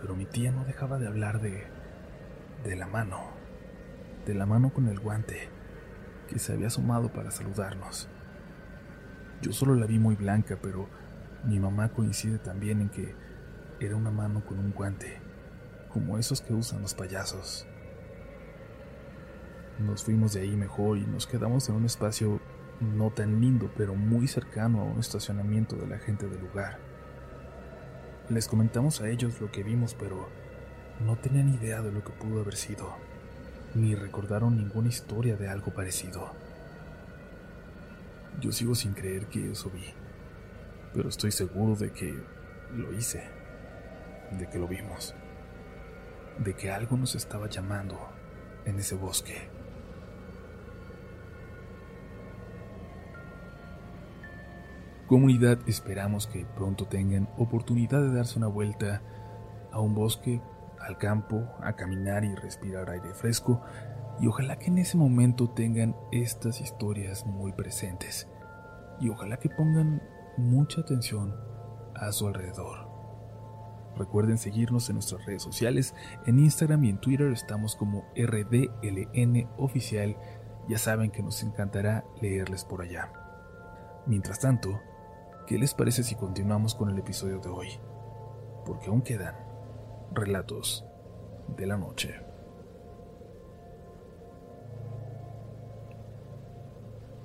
Pero 0.00 0.14
mi 0.14 0.24
tía 0.24 0.52
no 0.52 0.64
dejaba 0.64 0.98
de 0.98 1.06
hablar 1.06 1.40
de... 1.40 1.64
de 2.64 2.76
la 2.76 2.86
mano. 2.86 3.30
De 4.26 4.34
la 4.34 4.46
mano 4.46 4.72
con 4.72 4.88
el 4.88 5.00
guante 5.00 5.48
que 6.28 6.38
se 6.38 6.52
había 6.52 6.68
asomado 6.68 7.12
para 7.12 7.30
saludarnos. 7.30 8.08
Yo 9.42 9.52
solo 9.52 9.74
la 9.74 9.86
vi 9.86 9.98
muy 9.98 10.14
blanca, 10.14 10.58
pero 10.62 10.88
mi 11.44 11.58
mamá 11.58 11.88
coincide 11.90 12.38
también 12.38 12.80
en 12.80 12.88
que 12.88 13.14
era 13.80 13.96
una 13.96 14.10
mano 14.10 14.44
con 14.46 14.58
un 14.58 14.70
guante, 14.70 15.20
como 15.92 16.16
esos 16.18 16.40
que 16.40 16.54
usan 16.54 16.82
los 16.82 16.94
payasos. 16.94 17.66
Nos 19.82 20.04
fuimos 20.04 20.32
de 20.34 20.42
ahí 20.42 20.56
mejor 20.56 20.96
y 20.98 21.06
nos 21.06 21.26
quedamos 21.26 21.68
en 21.68 21.74
un 21.74 21.84
espacio 21.84 22.40
no 22.80 23.10
tan 23.10 23.40
lindo, 23.40 23.70
pero 23.76 23.94
muy 23.96 24.28
cercano 24.28 24.80
a 24.80 24.84
un 24.84 25.00
estacionamiento 25.00 25.76
de 25.76 25.88
la 25.88 25.98
gente 25.98 26.28
del 26.28 26.40
lugar. 26.40 26.78
Les 28.28 28.46
comentamos 28.46 29.00
a 29.00 29.08
ellos 29.08 29.40
lo 29.40 29.50
que 29.50 29.64
vimos, 29.64 29.94
pero 29.94 30.28
no 31.00 31.16
tenían 31.16 31.52
idea 31.52 31.82
de 31.82 31.90
lo 31.90 32.04
que 32.04 32.12
pudo 32.12 32.40
haber 32.40 32.54
sido, 32.54 32.94
ni 33.74 33.96
recordaron 33.96 34.56
ninguna 34.56 34.88
historia 34.88 35.36
de 35.36 35.48
algo 35.48 35.74
parecido. 35.74 36.30
Yo 38.40 38.52
sigo 38.52 38.76
sin 38.76 38.94
creer 38.94 39.26
que 39.26 39.50
eso 39.50 39.68
vi, 39.70 39.84
pero 40.94 41.08
estoy 41.08 41.32
seguro 41.32 41.74
de 41.74 41.90
que 41.90 42.16
lo 42.72 42.92
hice, 42.92 43.24
de 44.38 44.48
que 44.48 44.58
lo 44.58 44.68
vimos, 44.68 45.14
de 46.38 46.54
que 46.54 46.70
algo 46.70 46.96
nos 46.96 47.16
estaba 47.16 47.48
llamando 47.48 47.98
en 48.64 48.78
ese 48.78 48.94
bosque. 48.94 49.61
Comunidad, 55.12 55.58
esperamos 55.66 56.26
que 56.26 56.46
pronto 56.46 56.86
tengan 56.86 57.28
oportunidad 57.36 58.00
de 58.00 58.14
darse 58.14 58.38
una 58.38 58.46
vuelta 58.46 59.02
a 59.70 59.78
un 59.78 59.94
bosque, 59.94 60.40
al 60.80 60.96
campo, 60.96 61.46
a 61.60 61.74
caminar 61.74 62.24
y 62.24 62.34
respirar 62.34 62.88
aire 62.88 63.12
fresco, 63.12 63.60
y 64.20 64.26
ojalá 64.26 64.58
que 64.58 64.68
en 64.68 64.78
ese 64.78 64.96
momento 64.96 65.50
tengan 65.50 65.94
estas 66.12 66.62
historias 66.62 67.26
muy 67.26 67.52
presentes, 67.52 68.26
y 69.00 69.10
ojalá 69.10 69.36
que 69.36 69.50
pongan 69.50 70.02
mucha 70.38 70.80
atención 70.80 71.36
a 71.94 72.10
su 72.12 72.26
alrededor. 72.26 72.88
Recuerden 73.98 74.38
seguirnos 74.38 74.88
en 74.88 74.94
nuestras 74.94 75.26
redes 75.26 75.42
sociales, 75.42 75.94
en 76.24 76.38
Instagram 76.38 76.84
y 76.84 76.88
en 76.88 77.00
Twitter 77.02 77.30
estamos 77.32 77.76
como 77.76 78.06
RDLN 78.16 79.46
Oficial, 79.58 80.16
ya 80.70 80.78
saben 80.78 81.10
que 81.10 81.22
nos 81.22 81.42
encantará 81.42 82.02
leerles 82.22 82.64
por 82.64 82.80
allá. 82.80 83.12
Mientras 84.06 84.40
tanto, 84.40 84.80
¿Qué 85.46 85.58
les 85.58 85.74
parece 85.74 86.04
si 86.04 86.14
continuamos 86.14 86.76
con 86.76 86.88
el 86.88 86.98
episodio 86.98 87.40
de 87.40 87.48
hoy? 87.48 87.68
Porque 88.64 88.90
aún 88.90 89.02
quedan 89.02 89.34
relatos 90.12 90.86
de 91.56 91.66
la 91.66 91.76
noche. 91.76 92.14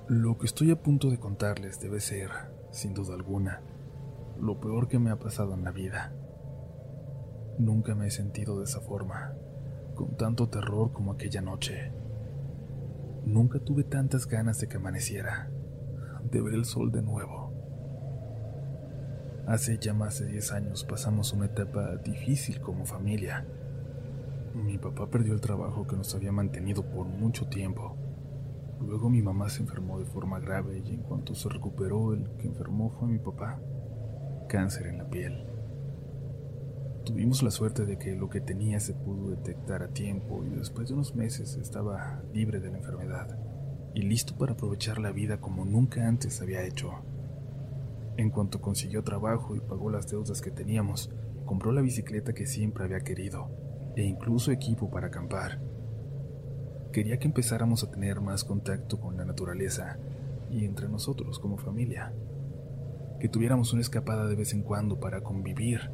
Lo 0.08 0.36
que 0.36 0.46
estoy 0.46 0.72
a 0.72 0.82
punto 0.82 1.10
de 1.10 1.20
contarles 1.20 1.80
debe 1.80 2.00
ser, 2.00 2.30
sin 2.72 2.92
duda 2.92 3.14
alguna, 3.14 3.62
lo 4.40 4.58
peor 4.58 4.88
que 4.88 4.98
me 4.98 5.10
ha 5.10 5.18
pasado 5.20 5.54
en 5.54 5.62
la 5.62 5.70
vida. 5.70 6.12
Nunca 7.58 7.94
me 7.94 8.08
he 8.08 8.10
sentido 8.10 8.58
de 8.58 8.64
esa 8.64 8.80
forma, 8.80 9.34
con 9.94 10.16
tanto 10.16 10.48
terror 10.48 10.92
como 10.92 11.12
aquella 11.12 11.40
noche. 11.40 11.92
Nunca 13.24 13.60
tuve 13.60 13.84
tantas 13.84 14.26
ganas 14.26 14.58
de 14.58 14.66
que 14.66 14.78
amaneciera, 14.78 15.50
de 16.24 16.40
ver 16.40 16.54
el 16.54 16.64
sol 16.64 16.90
de 16.90 17.02
nuevo 17.02 17.47
Hace 19.48 19.78
ya 19.78 19.94
más 19.94 20.20
de 20.20 20.26
10 20.26 20.52
años 20.52 20.84
pasamos 20.84 21.32
una 21.32 21.46
etapa 21.46 21.96
difícil 21.96 22.60
como 22.60 22.84
familia. 22.84 23.46
Mi 24.52 24.76
papá 24.76 25.08
perdió 25.10 25.32
el 25.32 25.40
trabajo 25.40 25.86
que 25.86 25.96
nos 25.96 26.14
había 26.14 26.32
mantenido 26.32 26.82
por 26.82 27.06
mucho 27.06 27.46
tiempo. 27.48 27.96
Luego 28.78 29.08
mi 29.08 29.22
mamá 29.22 29.48
se 29.48 29.62
enfermó 29.62 29.98
de 29.98 30.04
forma 30.04 30.38
grave 30.38 30.82
y 30.84 30.90
en 30.90 31.02
cuanto 31.02 31.34
se 31.34 31.48
recuperó 31.48 32.12
el 32.12 32.28
que 32.36 32.46
enfermó 32.46 32.90
fue 32.90 33.08
mi 33.08 33.18
papá. 33.18 33.58
Cáncer 34.50 34.88
en 34.88 34.98
la 34.98 35.08
piel. 35.08 35.46
Tuvimos 37.06 37.42
la 37.42 37.50
suerte 37.50 37.86
de 37.86 37.96
que 37.96 38.14
lo 38.14 38.28
que 38.28 38.42
tenía 38.42 38.80
se 38.80 38.92
pudo 38.92 39.30
detectar 39.30 39.82
a 39.82 39.94
tiempo 39.94 40.44
y 40.44 40.50
después 40.56 40.88
de 40.88 40.94
unos 40.94 41.14
meses 41.14 41.56
estaba 41.56 42.22
libre 42.34 42.60
de 42.60 42.70
la 42.70 42.76
enfermedad 42.76 43.38
y 43.94 44.02
listo 44.02 44.36
para 44.36 44.52
aprovechar 44.52 44.98
la 44.98 45.10
vida 45.10 45.40
como 45.40 45.64
nunca 45.64 46.06
antes 46.06 46.42
había 46.42 46.64
hecho. 46.64 47.02
En 48.18 48.30
cuanto 48.30 48.60
consiguió 48.60 49.04
trabajo 49.04 49.54
y 49.54 49.60
pagó 49.60 49.90
las 49.90 50.08
deudas 50.08 50.40
que 50.42 50.50
teníamos, 50.50 51.08
compró 51.44 51.70
la 51.70 51.82
bicicleta 51.82 52.34
que 52.34 52.46
siempre 52.46 52.82
había 52.82 52.98
querido, 52.98 53.48
e 53.94 54.02
incluso 54.02 54.50
equipo 54.50 54.90
para 54.90 55.06
acampar. 55.06 55.60
Quería 56.92 57.20
que 57.20 57.28
empezáramos 57.28 57.84
a 57.84 57.92
tener 57.92 58.20
más 58.20 58.42
contacto 58.42 58.98
con 58.98 59.16
la 59.16 59.24
naturaleza 59.24 59.98
y 60.50 60.64
entre 60.64 60.88
nosotros 60.88 61.38
como 61.38 61.58
familia. 61.58 62.12
Que 63.20 63.28
tuviéramos 63.28 63.72
una 63.72 63.82
escapada 63.82 64.26
de 64.26 64.34
vez 64.34 64.52
en 64.52 64.64
cuando 64.64 64.98
para 64.98 65.20
convivir, 65.20 65.88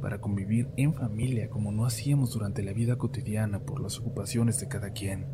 para 0.00 0.22
convivir 0.22 0.70
en 0.78 0.94
familia 0.94 1.50
como 1.50 1.70
no 1.70 1.84
hacíamos 1.84 2.32
durante 2.32 2.62
la 2.62 2.72
vida 2.72 2.96
cotidiana 2.96 3.60
por 3.60 3.82
las 3.82 3.98
ocupaciones 3.98 4.58
de 4.58 4.68
cada 4.68 4.94
quien. 4.94 5.26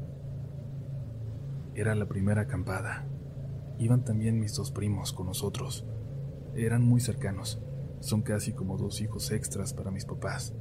Era 1.76 1.94
la 1.94 2.06
primera 2.08 2.42
acampada. 2.42 3.06
Iban 3.78 4.04
también 4.04 4.40
mis 4.40 4.56
dos 4.56 4.72
primos 4.72 5.12
con 5.12 5.26
nosotros 5.26 5.86
eran 6.56 6.82
muy 6.82 7.00
cercanos. 7.00 7.60
Son 8.00 8.22
casi 8.22 8.52
como 8.52 8.76
dos 8.76 9.00
hijos 9.00 9.30
extras 9.30 9.72
para 9.72 9.90
mis 9.90 10.04
papás. 10.04 10.54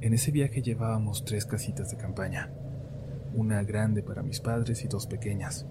En 0.00 0.12
ese 0.12 0.30
viaje 0.30 0.62
llevábamos 0.62 1.24
tres 1.24 1.46
casitas 1.46 1.90
de 1.90 1.96
campaña. 1.96 2.52
Una 3.34 3.62
grande 3.62 4.02
para 4.02 4.22
mis 4.22 4.40
padres 4.40 4.84
y 4.84 4.88
dos 4.88 5.06
pequeñas. 5.06 5.66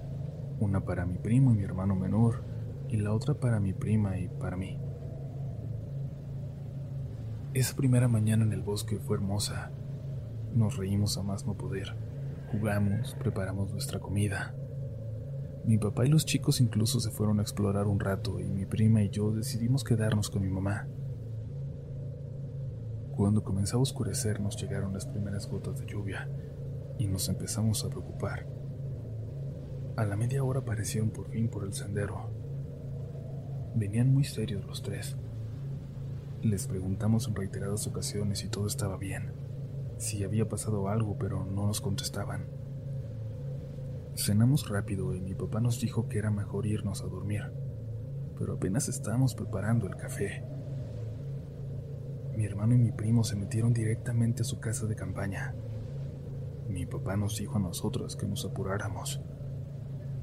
Una 0.59 0.85
para 0.85 1.05
mi 1.05 1.17
primo 1.17 1.53
y 1.53 1.57
mi 1.57 1.63
hermano 1.63 1.95
menor 1.95 2.43
y 2.89 2.97
la 2.97 3.13
otra 3.13 3.33
para 3.33 3.59
mi 3.59 3.73
prima 3.73 4.17
y 4.17 4.27
para 4.27 4.57
mí. 4.57 4.79
Esa 7.53 7.75
primera 7.75 8.07
mañana 8.07 8.43
en 8.43 8.53
el 8.53 8.61
bosque 8.61 8.97
fue 8.97 9.17
hermosa. 9.17 9.71
Nos 10.55 10.77
reímos 10.77 11.17
a 11.17 11.23
más 11.23 11.45
no 11.45 11.55
poder. 11.55 11.95
Jugamos, 12.51 13.15
preparamos 13.15 13.71
nuestra 13.71 13.99
comida. 13.99 14.55
Mi 15.65 15.77
papá 15.77 16.05
y 16.05 16.09
los 16.09 16.25
chicos 16.25 16.59
incluso 16.59 16.99
se 16.99 17.09
fueron 17.09 17.39
a 17.39 17.41
explorar 17.41 17.87
un 17.87 17.99
rato 17.99 18.41
y 18.41 18.49
mi 18.49 18.65
prima 18.65 19.01
y 19.01 19.09
yo 19.09 19.31
decidimos 19.31 19.85
quedarnos 19.85 20.29
con 20.29 20.41
mi 20.41 20.49
mamá. 20.49 20.89
Cuando 23.15 23.43
comenzó 23.43 23.77
a 23.77 23.81
oscurecer 23.81 24.41
nos 24.41 24.57
llegaron 24.57 24.93
las 24.93 25.05
primeras 25.05 25.47
gotas 25.47 25.79
de 25.79 25.85
lluvia 25.85 26.29
y 26.97 27.07
nos 27.07 27.29
empezamos 27.29 27.85
a 27.85 27.89
preocupar. 27.89 28.45
A 29.95 30.03
la 30.03 30.17
media 30.17 30.43
hora 30.43 30.59
aparecieron 30.59 31.11
por 31.11 31.29
fin 31.29 31.47
por 31.47 31.63
el 31.63 31.73
sendero. 31.73 32.29
Venían 33.73 34.13
muy 34.13 34.25
serios 34.25 34.65
los 34.65 34.81
tres. 34.81 35.15
Les 36.41 36.67
preguntamos 36.67 37.29
en 37.29 37.35
reiteradas 37.35 37.87
ocasiones 37.87 38.39
si 38.39 38.49
todo 38.49 38.67
estaba 38.67 38.97
bien, 38.97 39.31
si 39.97 40.25
había 40.25 40.49
pasado 40.49 40.89
algo, 40.89 41.17
pero 41.17 41.45
no 41.45 41.67
nos 41.67 41.79
contestaban. 41.79 42.62
Cenamos 44.15 44.69
rápido 44.69 45.15
y 45.15 45.21
mi 45.21 45.33
papá 45.33 45.59
nos 45.59 45.79
dijo 45.79 46.07
que 46.07 46.19
era 46.19 46.29
mejor 46.29 46.67
irnos 46.67 47.01
a 47.01 47.07
dormir, 47.07 47.51
pero 48.37 48.53
apenas 48.53 48.87
estábamos 48.87 49.33
preparando 49.33 49.87
el 49.87 49.95
café. 49.95 50.45
Mi 52.37 52.45
hermano 52.45 52.75
y 52.75 52.77
mi 52.77 52.91
primo 52.91 53.23
se 53.23 53.35
metieron 53.35 53.73
directamente 53.73 54.43
a 54.43 54.45
su 54.45 54.59
casa 54.59 54.85
de 54.85 54.95
campaña. 54.95 55.55
Mi 56.69 56.85
papá 56.85 57.17
nos 57.17 57.37
dijo 57.37 57.57
a 57.57 57.61
nosotros 57.61 58.15
que 58.15 58.27
nos 58.27 58.45
apuráramos. 58.45 59.19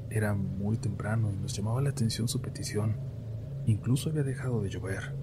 Era 0.09 0.35
muy 0.35 0.79
temprano 0.79 1.33
y 1.33 1.37
nos 1.37 1.57
llamaba 1.57 1.83
la 1.83 1.91
atención 1.91 2.29
su 2.29 2.41
petición. 2.41 2.97
Incluso 3.67 4.11
había 4.11 4.23
dejado 4.23 4.63
de 4.63 4.71
llover. 4.71 5.17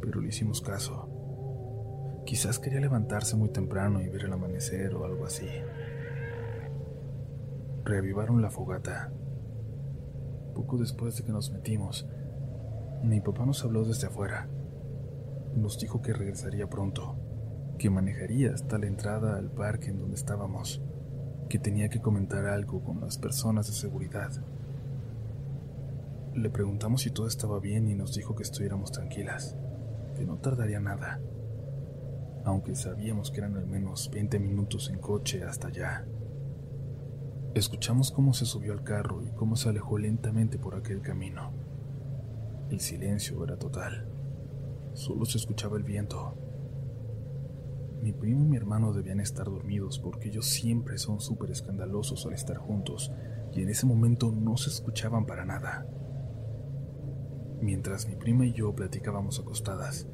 Pero 0.00 0.22
le 0.22 0.28
hicimos 0.28 0.62
caso. 0.62 2.22
Quizás 2.24 2.58
quería 2.58 2.80
levantarse 2.80 3.36
muy 3.36 3.50
temprano 3.50 4.00
y 4.00 4.08
ver 4.08 4.24
el 4.24 4.32
amanecer 4.32 4.94
o 4.94 5.04
algo 5.04 5.26
así 5.26 5.46
reavivaron 7.88 8.42
la 8.42 8.50
fogata. 8.50 9.10
Poco 10.54 10.76
después 10.76 11.16
de 11.16 11.24
que 11.24 11.32
nos 11.32 11.50
metimos, 11.50 12.06
mi 13.02 13.20
papá 13.20 13.46
nos 13.46 13.64
habló 13.64 13.84
desde 13.84 14.08
afuera. 14.08 14.46
Nos 15.56 15.78
dijo 15.78 16.02
que 16.02 16.12
regresaría 16.12 16.68
pronto, 16.68 17.16
que 17.78 17.88
manejaría 17.88 18.52
hasta 18.52 18.76
la 18.76 18.86
entrada 18.86 19.38
al 19.38 19.50
parque 19.50 19.88
en 19.88 19.98
donde 19.98 20.16
estábamos, 20.16 20.82
que 21.48 21.58
tenía 21.58 21.88
que 21.88 22.00
comentar 22.00 22.44
algo 22.44 22.84
con 22.84 23.00
las 23.00 23.16
personas 23.16 23.68
de 23.68 23.72
seguridad. 23.72 24.32
Le 26.34 26.50
preguntamos 26.50 27.02
si 27.02 27.10
todo 27.10 27.26
estaba 27.26 27.58
bien 27.58 27.88
y 27.88 27.94
nos 27.94 28.14
dijo 28.14 28.34
que 28.34 28.42
estuviéramos 28.42 28.92
tranquilas, 28.92 29.56
que 30.14 30.26
no 30.26 30.36
tardaría 30.36 30.78
nada, 30.78 31.20
aunque 32.44 32.74
sabíamos 32.74 33.30
que 33.30 33.38
eran 33.38 33.56
al 33.56 33.66
menos 33.66 34.10
20 34.12 34.38
minutos 34.38 34.90
en 34.90 34.98
coche 34.98 35.42
hasta 35.42 35.68
allá. 35.68 36.04
Escuchamos 37.54 38.12
cómo 38.12 38.34
se 38.34 38.44
subió 38.44 38.72
al 38.72 38.84
carro 38.84 39.22
y 39.24 39.30
cómo 39.30 39.56
se 39.56 39.70
alejó 39.70 39.98
lentamente 39.98 40.58
por 40.58 40.74
aquel 40.74 41.00
camino. 41.00 41.50
El 42.70 42.80
silencio 42.80 43.42
era 43.42 43.56
total. 43.56 44.06
Solo 44.92 45.24
se 45.24 45.38
escuchaba 45.38 45.78
el 45.78 45.82
viento. 45.82 46.36
Mi 48.02 48.12
primo 48.12 48.44
y 48.44 48.48
mi 48.48 48.56
hermano 48.56 48.92
debían 48.92 49.18
estar 49.18 49.46
dormidos 49.46 49.98
porque 49.98 50.28
ellos 50.28 50.46
siempre 50.46 50.98
son 50.98 51.20
súper 51.20 51.50
escandalosos 51.50 52.26
al 52.26 52.34
estar 52.34 52.58
juntos 52.58 53.10
y 53.52 53.62
en 53.62 53.70
ese 53.70 53.86
momento 53.86 54.30
no 54.30 54.56
se 54.56 54.68
escuchaban 54.68 55.24
para 55.24 55.44
nada. 55.44 55.86
Mientras 57.60 58.06
mi 58.06 58.14
prima 58.14 58.46
y 58.46 58.52
yo 58.52 58.74
platicábamos 58.74 59.40
acostadas, 59.40 60.06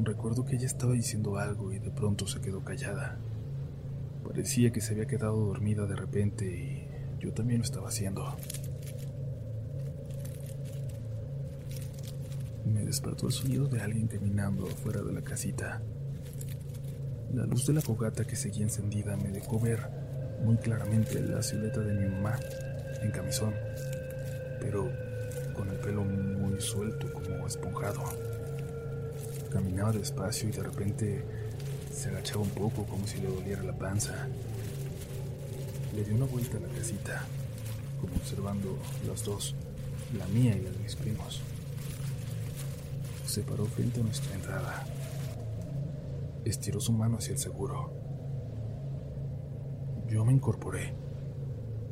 recuerdo 0.00 0.44
que 0.44 0.56
ella 0.56 0.66
estaba 0.66 0.94
diciendo 0.94 1.36
algo 1.36 1.72
y 1.72 1.78
de 1.78 1.90
pronto 1.90 2.26
se 2.26 2.40
quedó 2.40 2.64
callada. 2.64 3.20
Parecía 4.38 4.70
que 4.70 4.80
se 4.80 4.92
había 4.92 5.06
quedado 5.06 5.46
dormida 5.46 5.84
de 5.84 5.96
repente 5.96 6.46
y 6.46 6.86
yo 7.18 7.32
también 7.32 7.58
lo 7.58 7.64
estaba 7.64 7.88
haciendo. 7.88 8.36
Me 12.64 12.84
despertó 12.84 13.26
el 13.26 13.32
sonido 13.32 13.66
de 13.66 13.80
alguien 13.80 14.06
caminando 14.06 14.68
afuera 14.68 15.02
de 15.02 15.12
la 15.12 15.22
casita. 15.22 15.82
La 17.34 17.46
luz 17.46 17.66
de 17.66 17.72
la 17.72 17.80
fogata 17.80 18.24
que 18.24 18.36
seguía 18.36 18.62
encendida 18.62 19.16
me 19.16 19.32
dejó 19.32 19.58
ver 19.58 19.80
muy 20.44 20.56
claramente 20.58 21.20
la 21.20 21.42
silueta 21.42 21.80
de 21.80 21.94
mi 21.94 22.08
mamá 22.08 22.38
en 23.02 23.10
camisón, 23.10 23.52
pero 24.60 24.88
con 25.52 25.68
el 25.68 25.78
pelo 25.78 26.04
muy 26.04 26.60
suelto 26.60 27.12
como 27.12 27.44
esponjado. 27.44 28.04
Caminaba 29.50 29.90
despacio 29.90 30.48
y 30.48 30.52
de 30.52 30.62
repente 30.62 31.24
se 31.98 32.08
agachaba 32.08 32.42
un 32.42 32.50
poco 32.50 32.84
como 32.84 33.06
si 33.06 33.18
le 33.18 33.28
doliera 33.28 33.62
la 33.62 33.76
panza. 33.76 34.28
Le 35.94 36.04
dio 36.04 36.14
una 36.14 36.26
vuelta 36.26 36.56
a 36.56 36.60
la 36.60 36.68
casita, 36.68 37.24
como 38.00 38.14
observando 38.14 38.78
las 39.06 39.24
dos, 39.24 39.54
la 40.16 40.26
mía 40.26 40.56
y 40.56 40.62
la 40.62 40.70
de 40.70 40.78
mis 40.78 40.96
primos. 40.96 41.42
Se 43.26 43.42
paró 43.42 43.66
frente 43.66 44.00
a 44.00 44.04
nuestra 44.04 44.34
entrada 44.34 44.86
estiró 46.44 46.80
su 46.80 46.92
mano 46.92 47.18
hacia 47.18 47.32
el 47.32 47.38
seguro. 47.38 47.92
Yo 50.06 50.24
me 50.24 50.32
incorporé. 50.32 50.94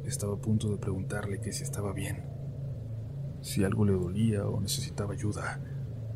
Estaba 0.05 0.35
a 0.35 0.41
punto 0.41 0.71
de 0.71 0.79
preguntarle 0.79 1.41
que 1.41 1.53
si 1.53 1.65
estaba 1.65 1.93
bien, 1.93 2.25
si 3.43 3.65
algo 3.65 3.85
le 3.85 3.93
dolía 3.93 4.47
o 4.47 4.61
necesitaba 4.61 5.15
ayuda, 5.15 5.61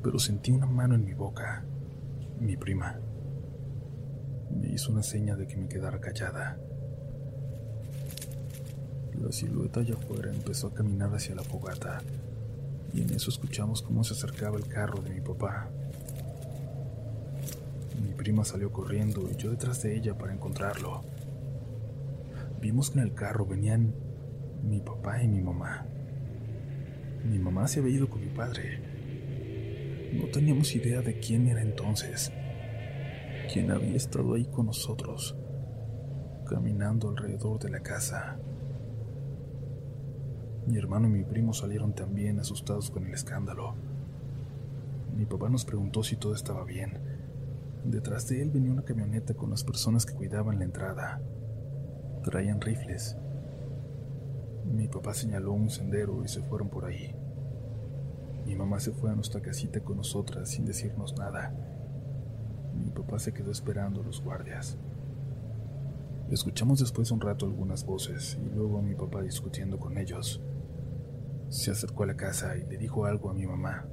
pero 0.03 0.19
sentí 0.19 0.53
una 0.53 0.67
mano 0.67 0.95
en 0.95 1.05
mi 1.05 1.13
boca. 1.13 1.65
Mi 2.39 2.57
prima. 2.57 2.99
Me 4.51 4.69
hizo 4.69 4.93
una 4.93 5.03
seña 5.03 5.37
de 5.37 5.47
que 5.47 5.57
me 5.57 5.69
quedara 5.69 6.01
callada. 6.01 6.59
La 9.21 9.33
silueta 9.33 9.81
allá 9.81 9.95
afuera 9.95 10.31
empezó 10.31 10.69
a 10.69 10.75
caminar 10.75 11.15
hacia 11.15 11.35
la 11.35 11.43
fogata, 11.43 12.01
y 12.95 13.03
en 13.03 13.11
eso 13.11 13.31
escuchamos 13.31 13.83
cómo 13.83 14.03
se 14.03 14.15
acercaba 14.15 14.57
el 14.57 14.67
carro 14.67 15.03
de 15.03 15.11
mi 15.11 15.21
papá. 15.21 15.69
Mi 18.03 18.15
prima 18.15 18.45
salió 18.45 18.73
corriendo 18.73 19.29
y 19.31 19.37
yo 19.37 19.51
detrás 19.51 19.83
de 19.83 19.95
ella 19.97 20.17
para 20.17 20.33
encontrarlo. 20.33 21.03
Vimos 22.61 22.91
que 22.91 22.99
en 22.99 23.05
el 23.05 23.15
carro 23.15 23.47
venían 23.47 23.95
mi 24.63 24.81
papá 24.81 25.23
y 25.23 25.29
mi 25.29 25.41
mamá. 25.41 25.87
Mi 27.25 27.39
mamá 27.39 27.69
se 27.69 27.81
había 27.81 27.97
ido 27.97 28.09
con 28.09 28.21
mi 28.21 28.29
padre. 28.29 28.81
No 30.13 30.27
teníamos 30.29 30.75
idea 30.75 31.03
de 31.03 31.21
quién 31.21 31.47
era 31.47 31.63
entonces, 31.63 32.33
quién 33.53 33.71
había 33.71 33.97
estado 33.97 34.35
ahí 34.35 34.45
con 34.47 34.67
nosotros, 34.67 35.37
caminando 36.49 37.09
alrededor 37.09 37.59
de 37.59 37.71
la 37.71 37.81
casa. 37.81 38.39
Mi 40.67 40.77
hermano 40.79 41.09
y 41.09 41.11
mi 41.11 41.25
primo 41.25 41.53
salieron 41.53 41.95
también 41.95 42.39
asustados 42.39 42.91
con 42.91 43.07
el 43.07 43.15
escándalo. 43.15 43.75
Mi 45.17 45.27
papá 45.27 45.49
nos 45.49 45.65
preguntó 45.65 46.03
si 46.03 46.17
todo 46.17 46.35
estaba 46.35 46.65
bien 46.65 47.21
Detrás 47.85 48.29
de 48.29 48.43
él 48.43 48.51
venía 48.51 48.73
una 48.73 48.85
camioneta 48.85 49.33
con 49.33 49.51
las 49.51 49.65
personas 49.65 50.05
que 50.05 50.13
cuidaban 50.13 50.59
la 50.59 50.65
entrada. 50.65 51.21
Traían 52.23 52.61
rifles. 52.61 53.17
Mi 54.67 54.87
papá 54.87 55.15
señaló 55.15 55.53
un 55.53 55.71
sendero 55.71 56.23
y 56.23 56.29
se 56.29 56.43
fueron 56.43 56.69
por 56.69 56.85
ahí. 56.85 57.15
Mi 58.45 58.55
mamá 58.55 58.81
se 58.81 58.93
fue 58.93 59.11
a 59.11 59.15
nuestra 59.15 59.41
casita 59.41 59.81
con 59.81 59.97
nosotras 59.97 60.51
sin 60.51 60.67
decirnos 60.67 61.17
nada. 61.17 61.55
Mi 62.81 62.91
papá 62.91 63.19
se 63.19 63.33
quedó 63.33 63.51
esperando 63.51 64.01
a 64.01 64.05
los 64.05 64.23
guardias. 64.23 64.79
Escuchamos 66.31 66.81
después 66.81 67.11
un 67.11 67.21
rato 67.21 67.45
algunas 67.45 67.85
voces 67.85 68.39
y 68.41 68.55
luego 68.55 68.79
a 68.79 68.83
mi 68.83 68.95
papá 68.95 69.21
discutiendo 69.21 69.79
con 69.79 69.99
ellos. 69.99 70.41
Se 71.49 71.71
acercó 71.71 72.05
a 72.05 72.07
la 72.07 72.17
casa 72.17 72.57
y 72.57 72.65
le 72.65 72.79
dijo 72.79 73.05
algo 73.05 73.31
a 73.31 73.35
mi 73.35 73.47
mamá. 73.47 73.87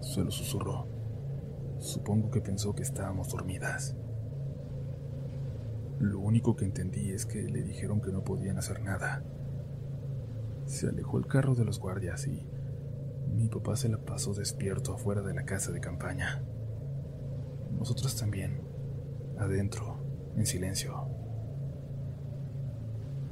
Se 0.00 0.22
lo 0.22 0.30
susurró. 0.30 0.86
Supongo 1.78 2.30
que 2.30 2.40
pensó 2.40 2.74
que 2.74 2.82
estábamos 2.82 3.30
dormidas. 3.30 3.96
Lo 5.98 6.20
único 6.20 6.54
que 6.54 6.66
entendí 6.66 7.10
es 7.10 7.26
que 7.26 7.42
le 7.42 7.62
dijeron 7.62 8.00
que 8.00 8.12
no 8.12 8.22
podían 8.22 8.58
hacer 8.58 8.82
nada. 8.82 9.24
Se 10.66 10.88
alejó 10.88 11.18
el 11.18 11.26
carro 11.26 11.54
de 11.54 11.64
los 11.64 11.80
guardias 11.80 12.26
y 12.26 12.46
mi 13.34 13.48
papá 13.48 13.74
se 13.76 13.88
la 13.88 13.98
pasó 13.98 14.34
despierto 14.34 14.94
afuera 14.94 15.22
de 15.22 15.34
la 15.34 15.44
casa 15.44 15.72
de 15.72 15.80
campaña. 15.80 16.44
Nosotros 17.84 18.16
también, 18.16 18.62
adentro, 19.38 19.98
en 20.36 20.46
silencio. 20.46 21.06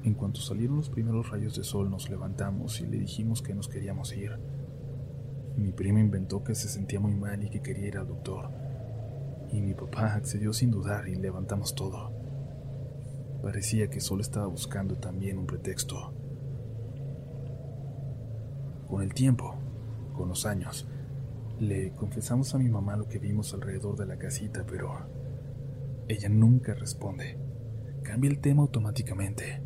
En 0.05 0.13
cuanto 0.13 0.43
salieron 0.43 0.77
los 0.77 0.91
primeros 0.91 1.31
rayos 1.31 1.57
de 1.57 1.65
sol 1.65 1.89
nos 1.89 2.11
levantamos 2.11 2.79
y 2.83 2.87
le 2.87 2.99
dijimos 2.99 3.41
que 3.41 3.55
nos 3.55 3.67
queríamos 3.67 4.15
ir. 4.15 4.39
Mi 5.57 5.73
prima 5.73 6.01
inventó 6.01 6.45
que 6.45 6.55
se 6.55 6.69
sentía 6.69 7.01
muy 7.01 7.15
mal 7.15 7.43
y 7.43 7.49
que 7.49 7.63
quería 7.63 7.87
ir 7.87 7.97
al 7.97 8.07
doctor. 8.07 8.51
Y 9.51 9.63
mi 9.63 9.73
papá 9.73 10.17
accedió 10.17 10.53
sin 10.53 10.71
dudar 10.71 11.09
y 11.09 11.15
levantamos 11.15 11.75
todo. 11.75 12.13
Parecía 13.41 13.89
que 13.89 14.03
solo 14.03 14.21
estaba 14.21 14.49
buscando 14.49 14.97
también 14.99 15.39
un 15.39 15.47
pretexto. 15.47 16.13
Con 18.87 19.01
el 19.01 19.15
tiempo, 19.15 19.55
con 20.13 20.29
los 20.29 20.45
años, 20.45 20.87
le 21.63 21.93
confesamos 21.93 22.57
a 22.57 22.59
mi 22.59 22.69
mamá 22.69 22.97
lo 22.97 23.07
que 23.07 23.21
vimos 23.21 23.55
alrededor 23.55 23.97
de 23.97 24.05
la 24.05 24.19
casita, 24.19 24.65
pero 24.69 25.07
ella 26.09 26.29
nunca 26.29 26.75
responde. 26.75 27.39
Cambia 28.03 28.31
el 28.31 28.41
tema 28.41 28.63
automáticamente. 28.63 29.63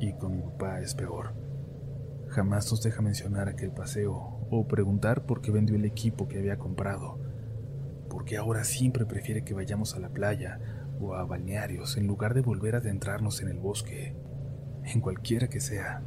Y 0.00 0.14
con 0.14 0.36
mi 0.36 0.42
papá 0.42 0.80
es 0.80 0.94
peor. 0.94 1.34
Jamás 2.28 2.70
nos 2.70 2.82
deja 2.82 3.02
mencionar 3.02 3.48
aquel 3.48 3.72
paseo 3.72 4.46
o 4.50 4.66
preguntar 4.66 5.26
por 5.26 5.42
qué 5.42 5.50
vendió 5.50 5.76
el 5.76 5.84
equipo 5.84 6.28
que 6.28 6.38
había 6.38 6.56
comprado, 6.56 7.18
porque 8.08 8.38
ahora 8.38 8.64
siempre 8.64 9.04
prefiere 9.04 9.44
que 9.44 9.52
vayamos 9.52 9.94
a 9.96 10.00
la 10.00 10.08
playa 10.08 10.60
o 10.98 11.14
a 11.14 11.26
balnearios 11.26 11.98
en 11.98 12.06
lugar 12.06 12.32
de 12.32 12.40
volver 12.40 12.74
a 12.74 12.78
adentrarnos 12.78 13.42
en 13.42 13.48
el 13.48 13.58
bosque, 13.58 14.16
en 14.82 15.02
cualquiera 15.02 15.48
que 15.48 15.60
sea. 15.60 16.02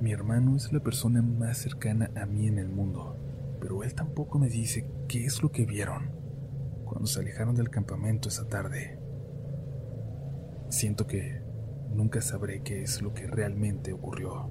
Mi 0.00 0.12
hermano 0.12 0.56
es 0.56 0.72
la 0.72 0.80
persona 0.80 1.22
más 1.22 1.56
cercana 1.56 2.10
a 2.16 2.26
mí 2.26 2.48
en 2.48 2.58
el 2.58 2.68
mundo, 2.68 3.16
pero 3.60 3.82
él 3.82 3.94
tampoco 3.94 4.38
me 4.38 4.50
dice 4.50 4.86
qué 5.08 5.24
es 5.24 5.42
lo 5.42 5.50
que 5.50 5.64
vieron 5.64 6.10
cuando 6.84 7.06
se 7.06 7.20
alejaron 7.20 7.54
del 7.54 7.70
campamento 7.70 8.28
esa 8.28 8.46
tarde. 8.46 8.98
Siento 10.68 11.06
que 11.06 11.40
nunca 11.94 12.20
sabré 12.20 12.62
qué 12.62 12.82
es 12.82 13.00
lo 13.00 13.14
que 13.14 13.26
realmente 13.26 13.94
ocurrió. 13.94 14.50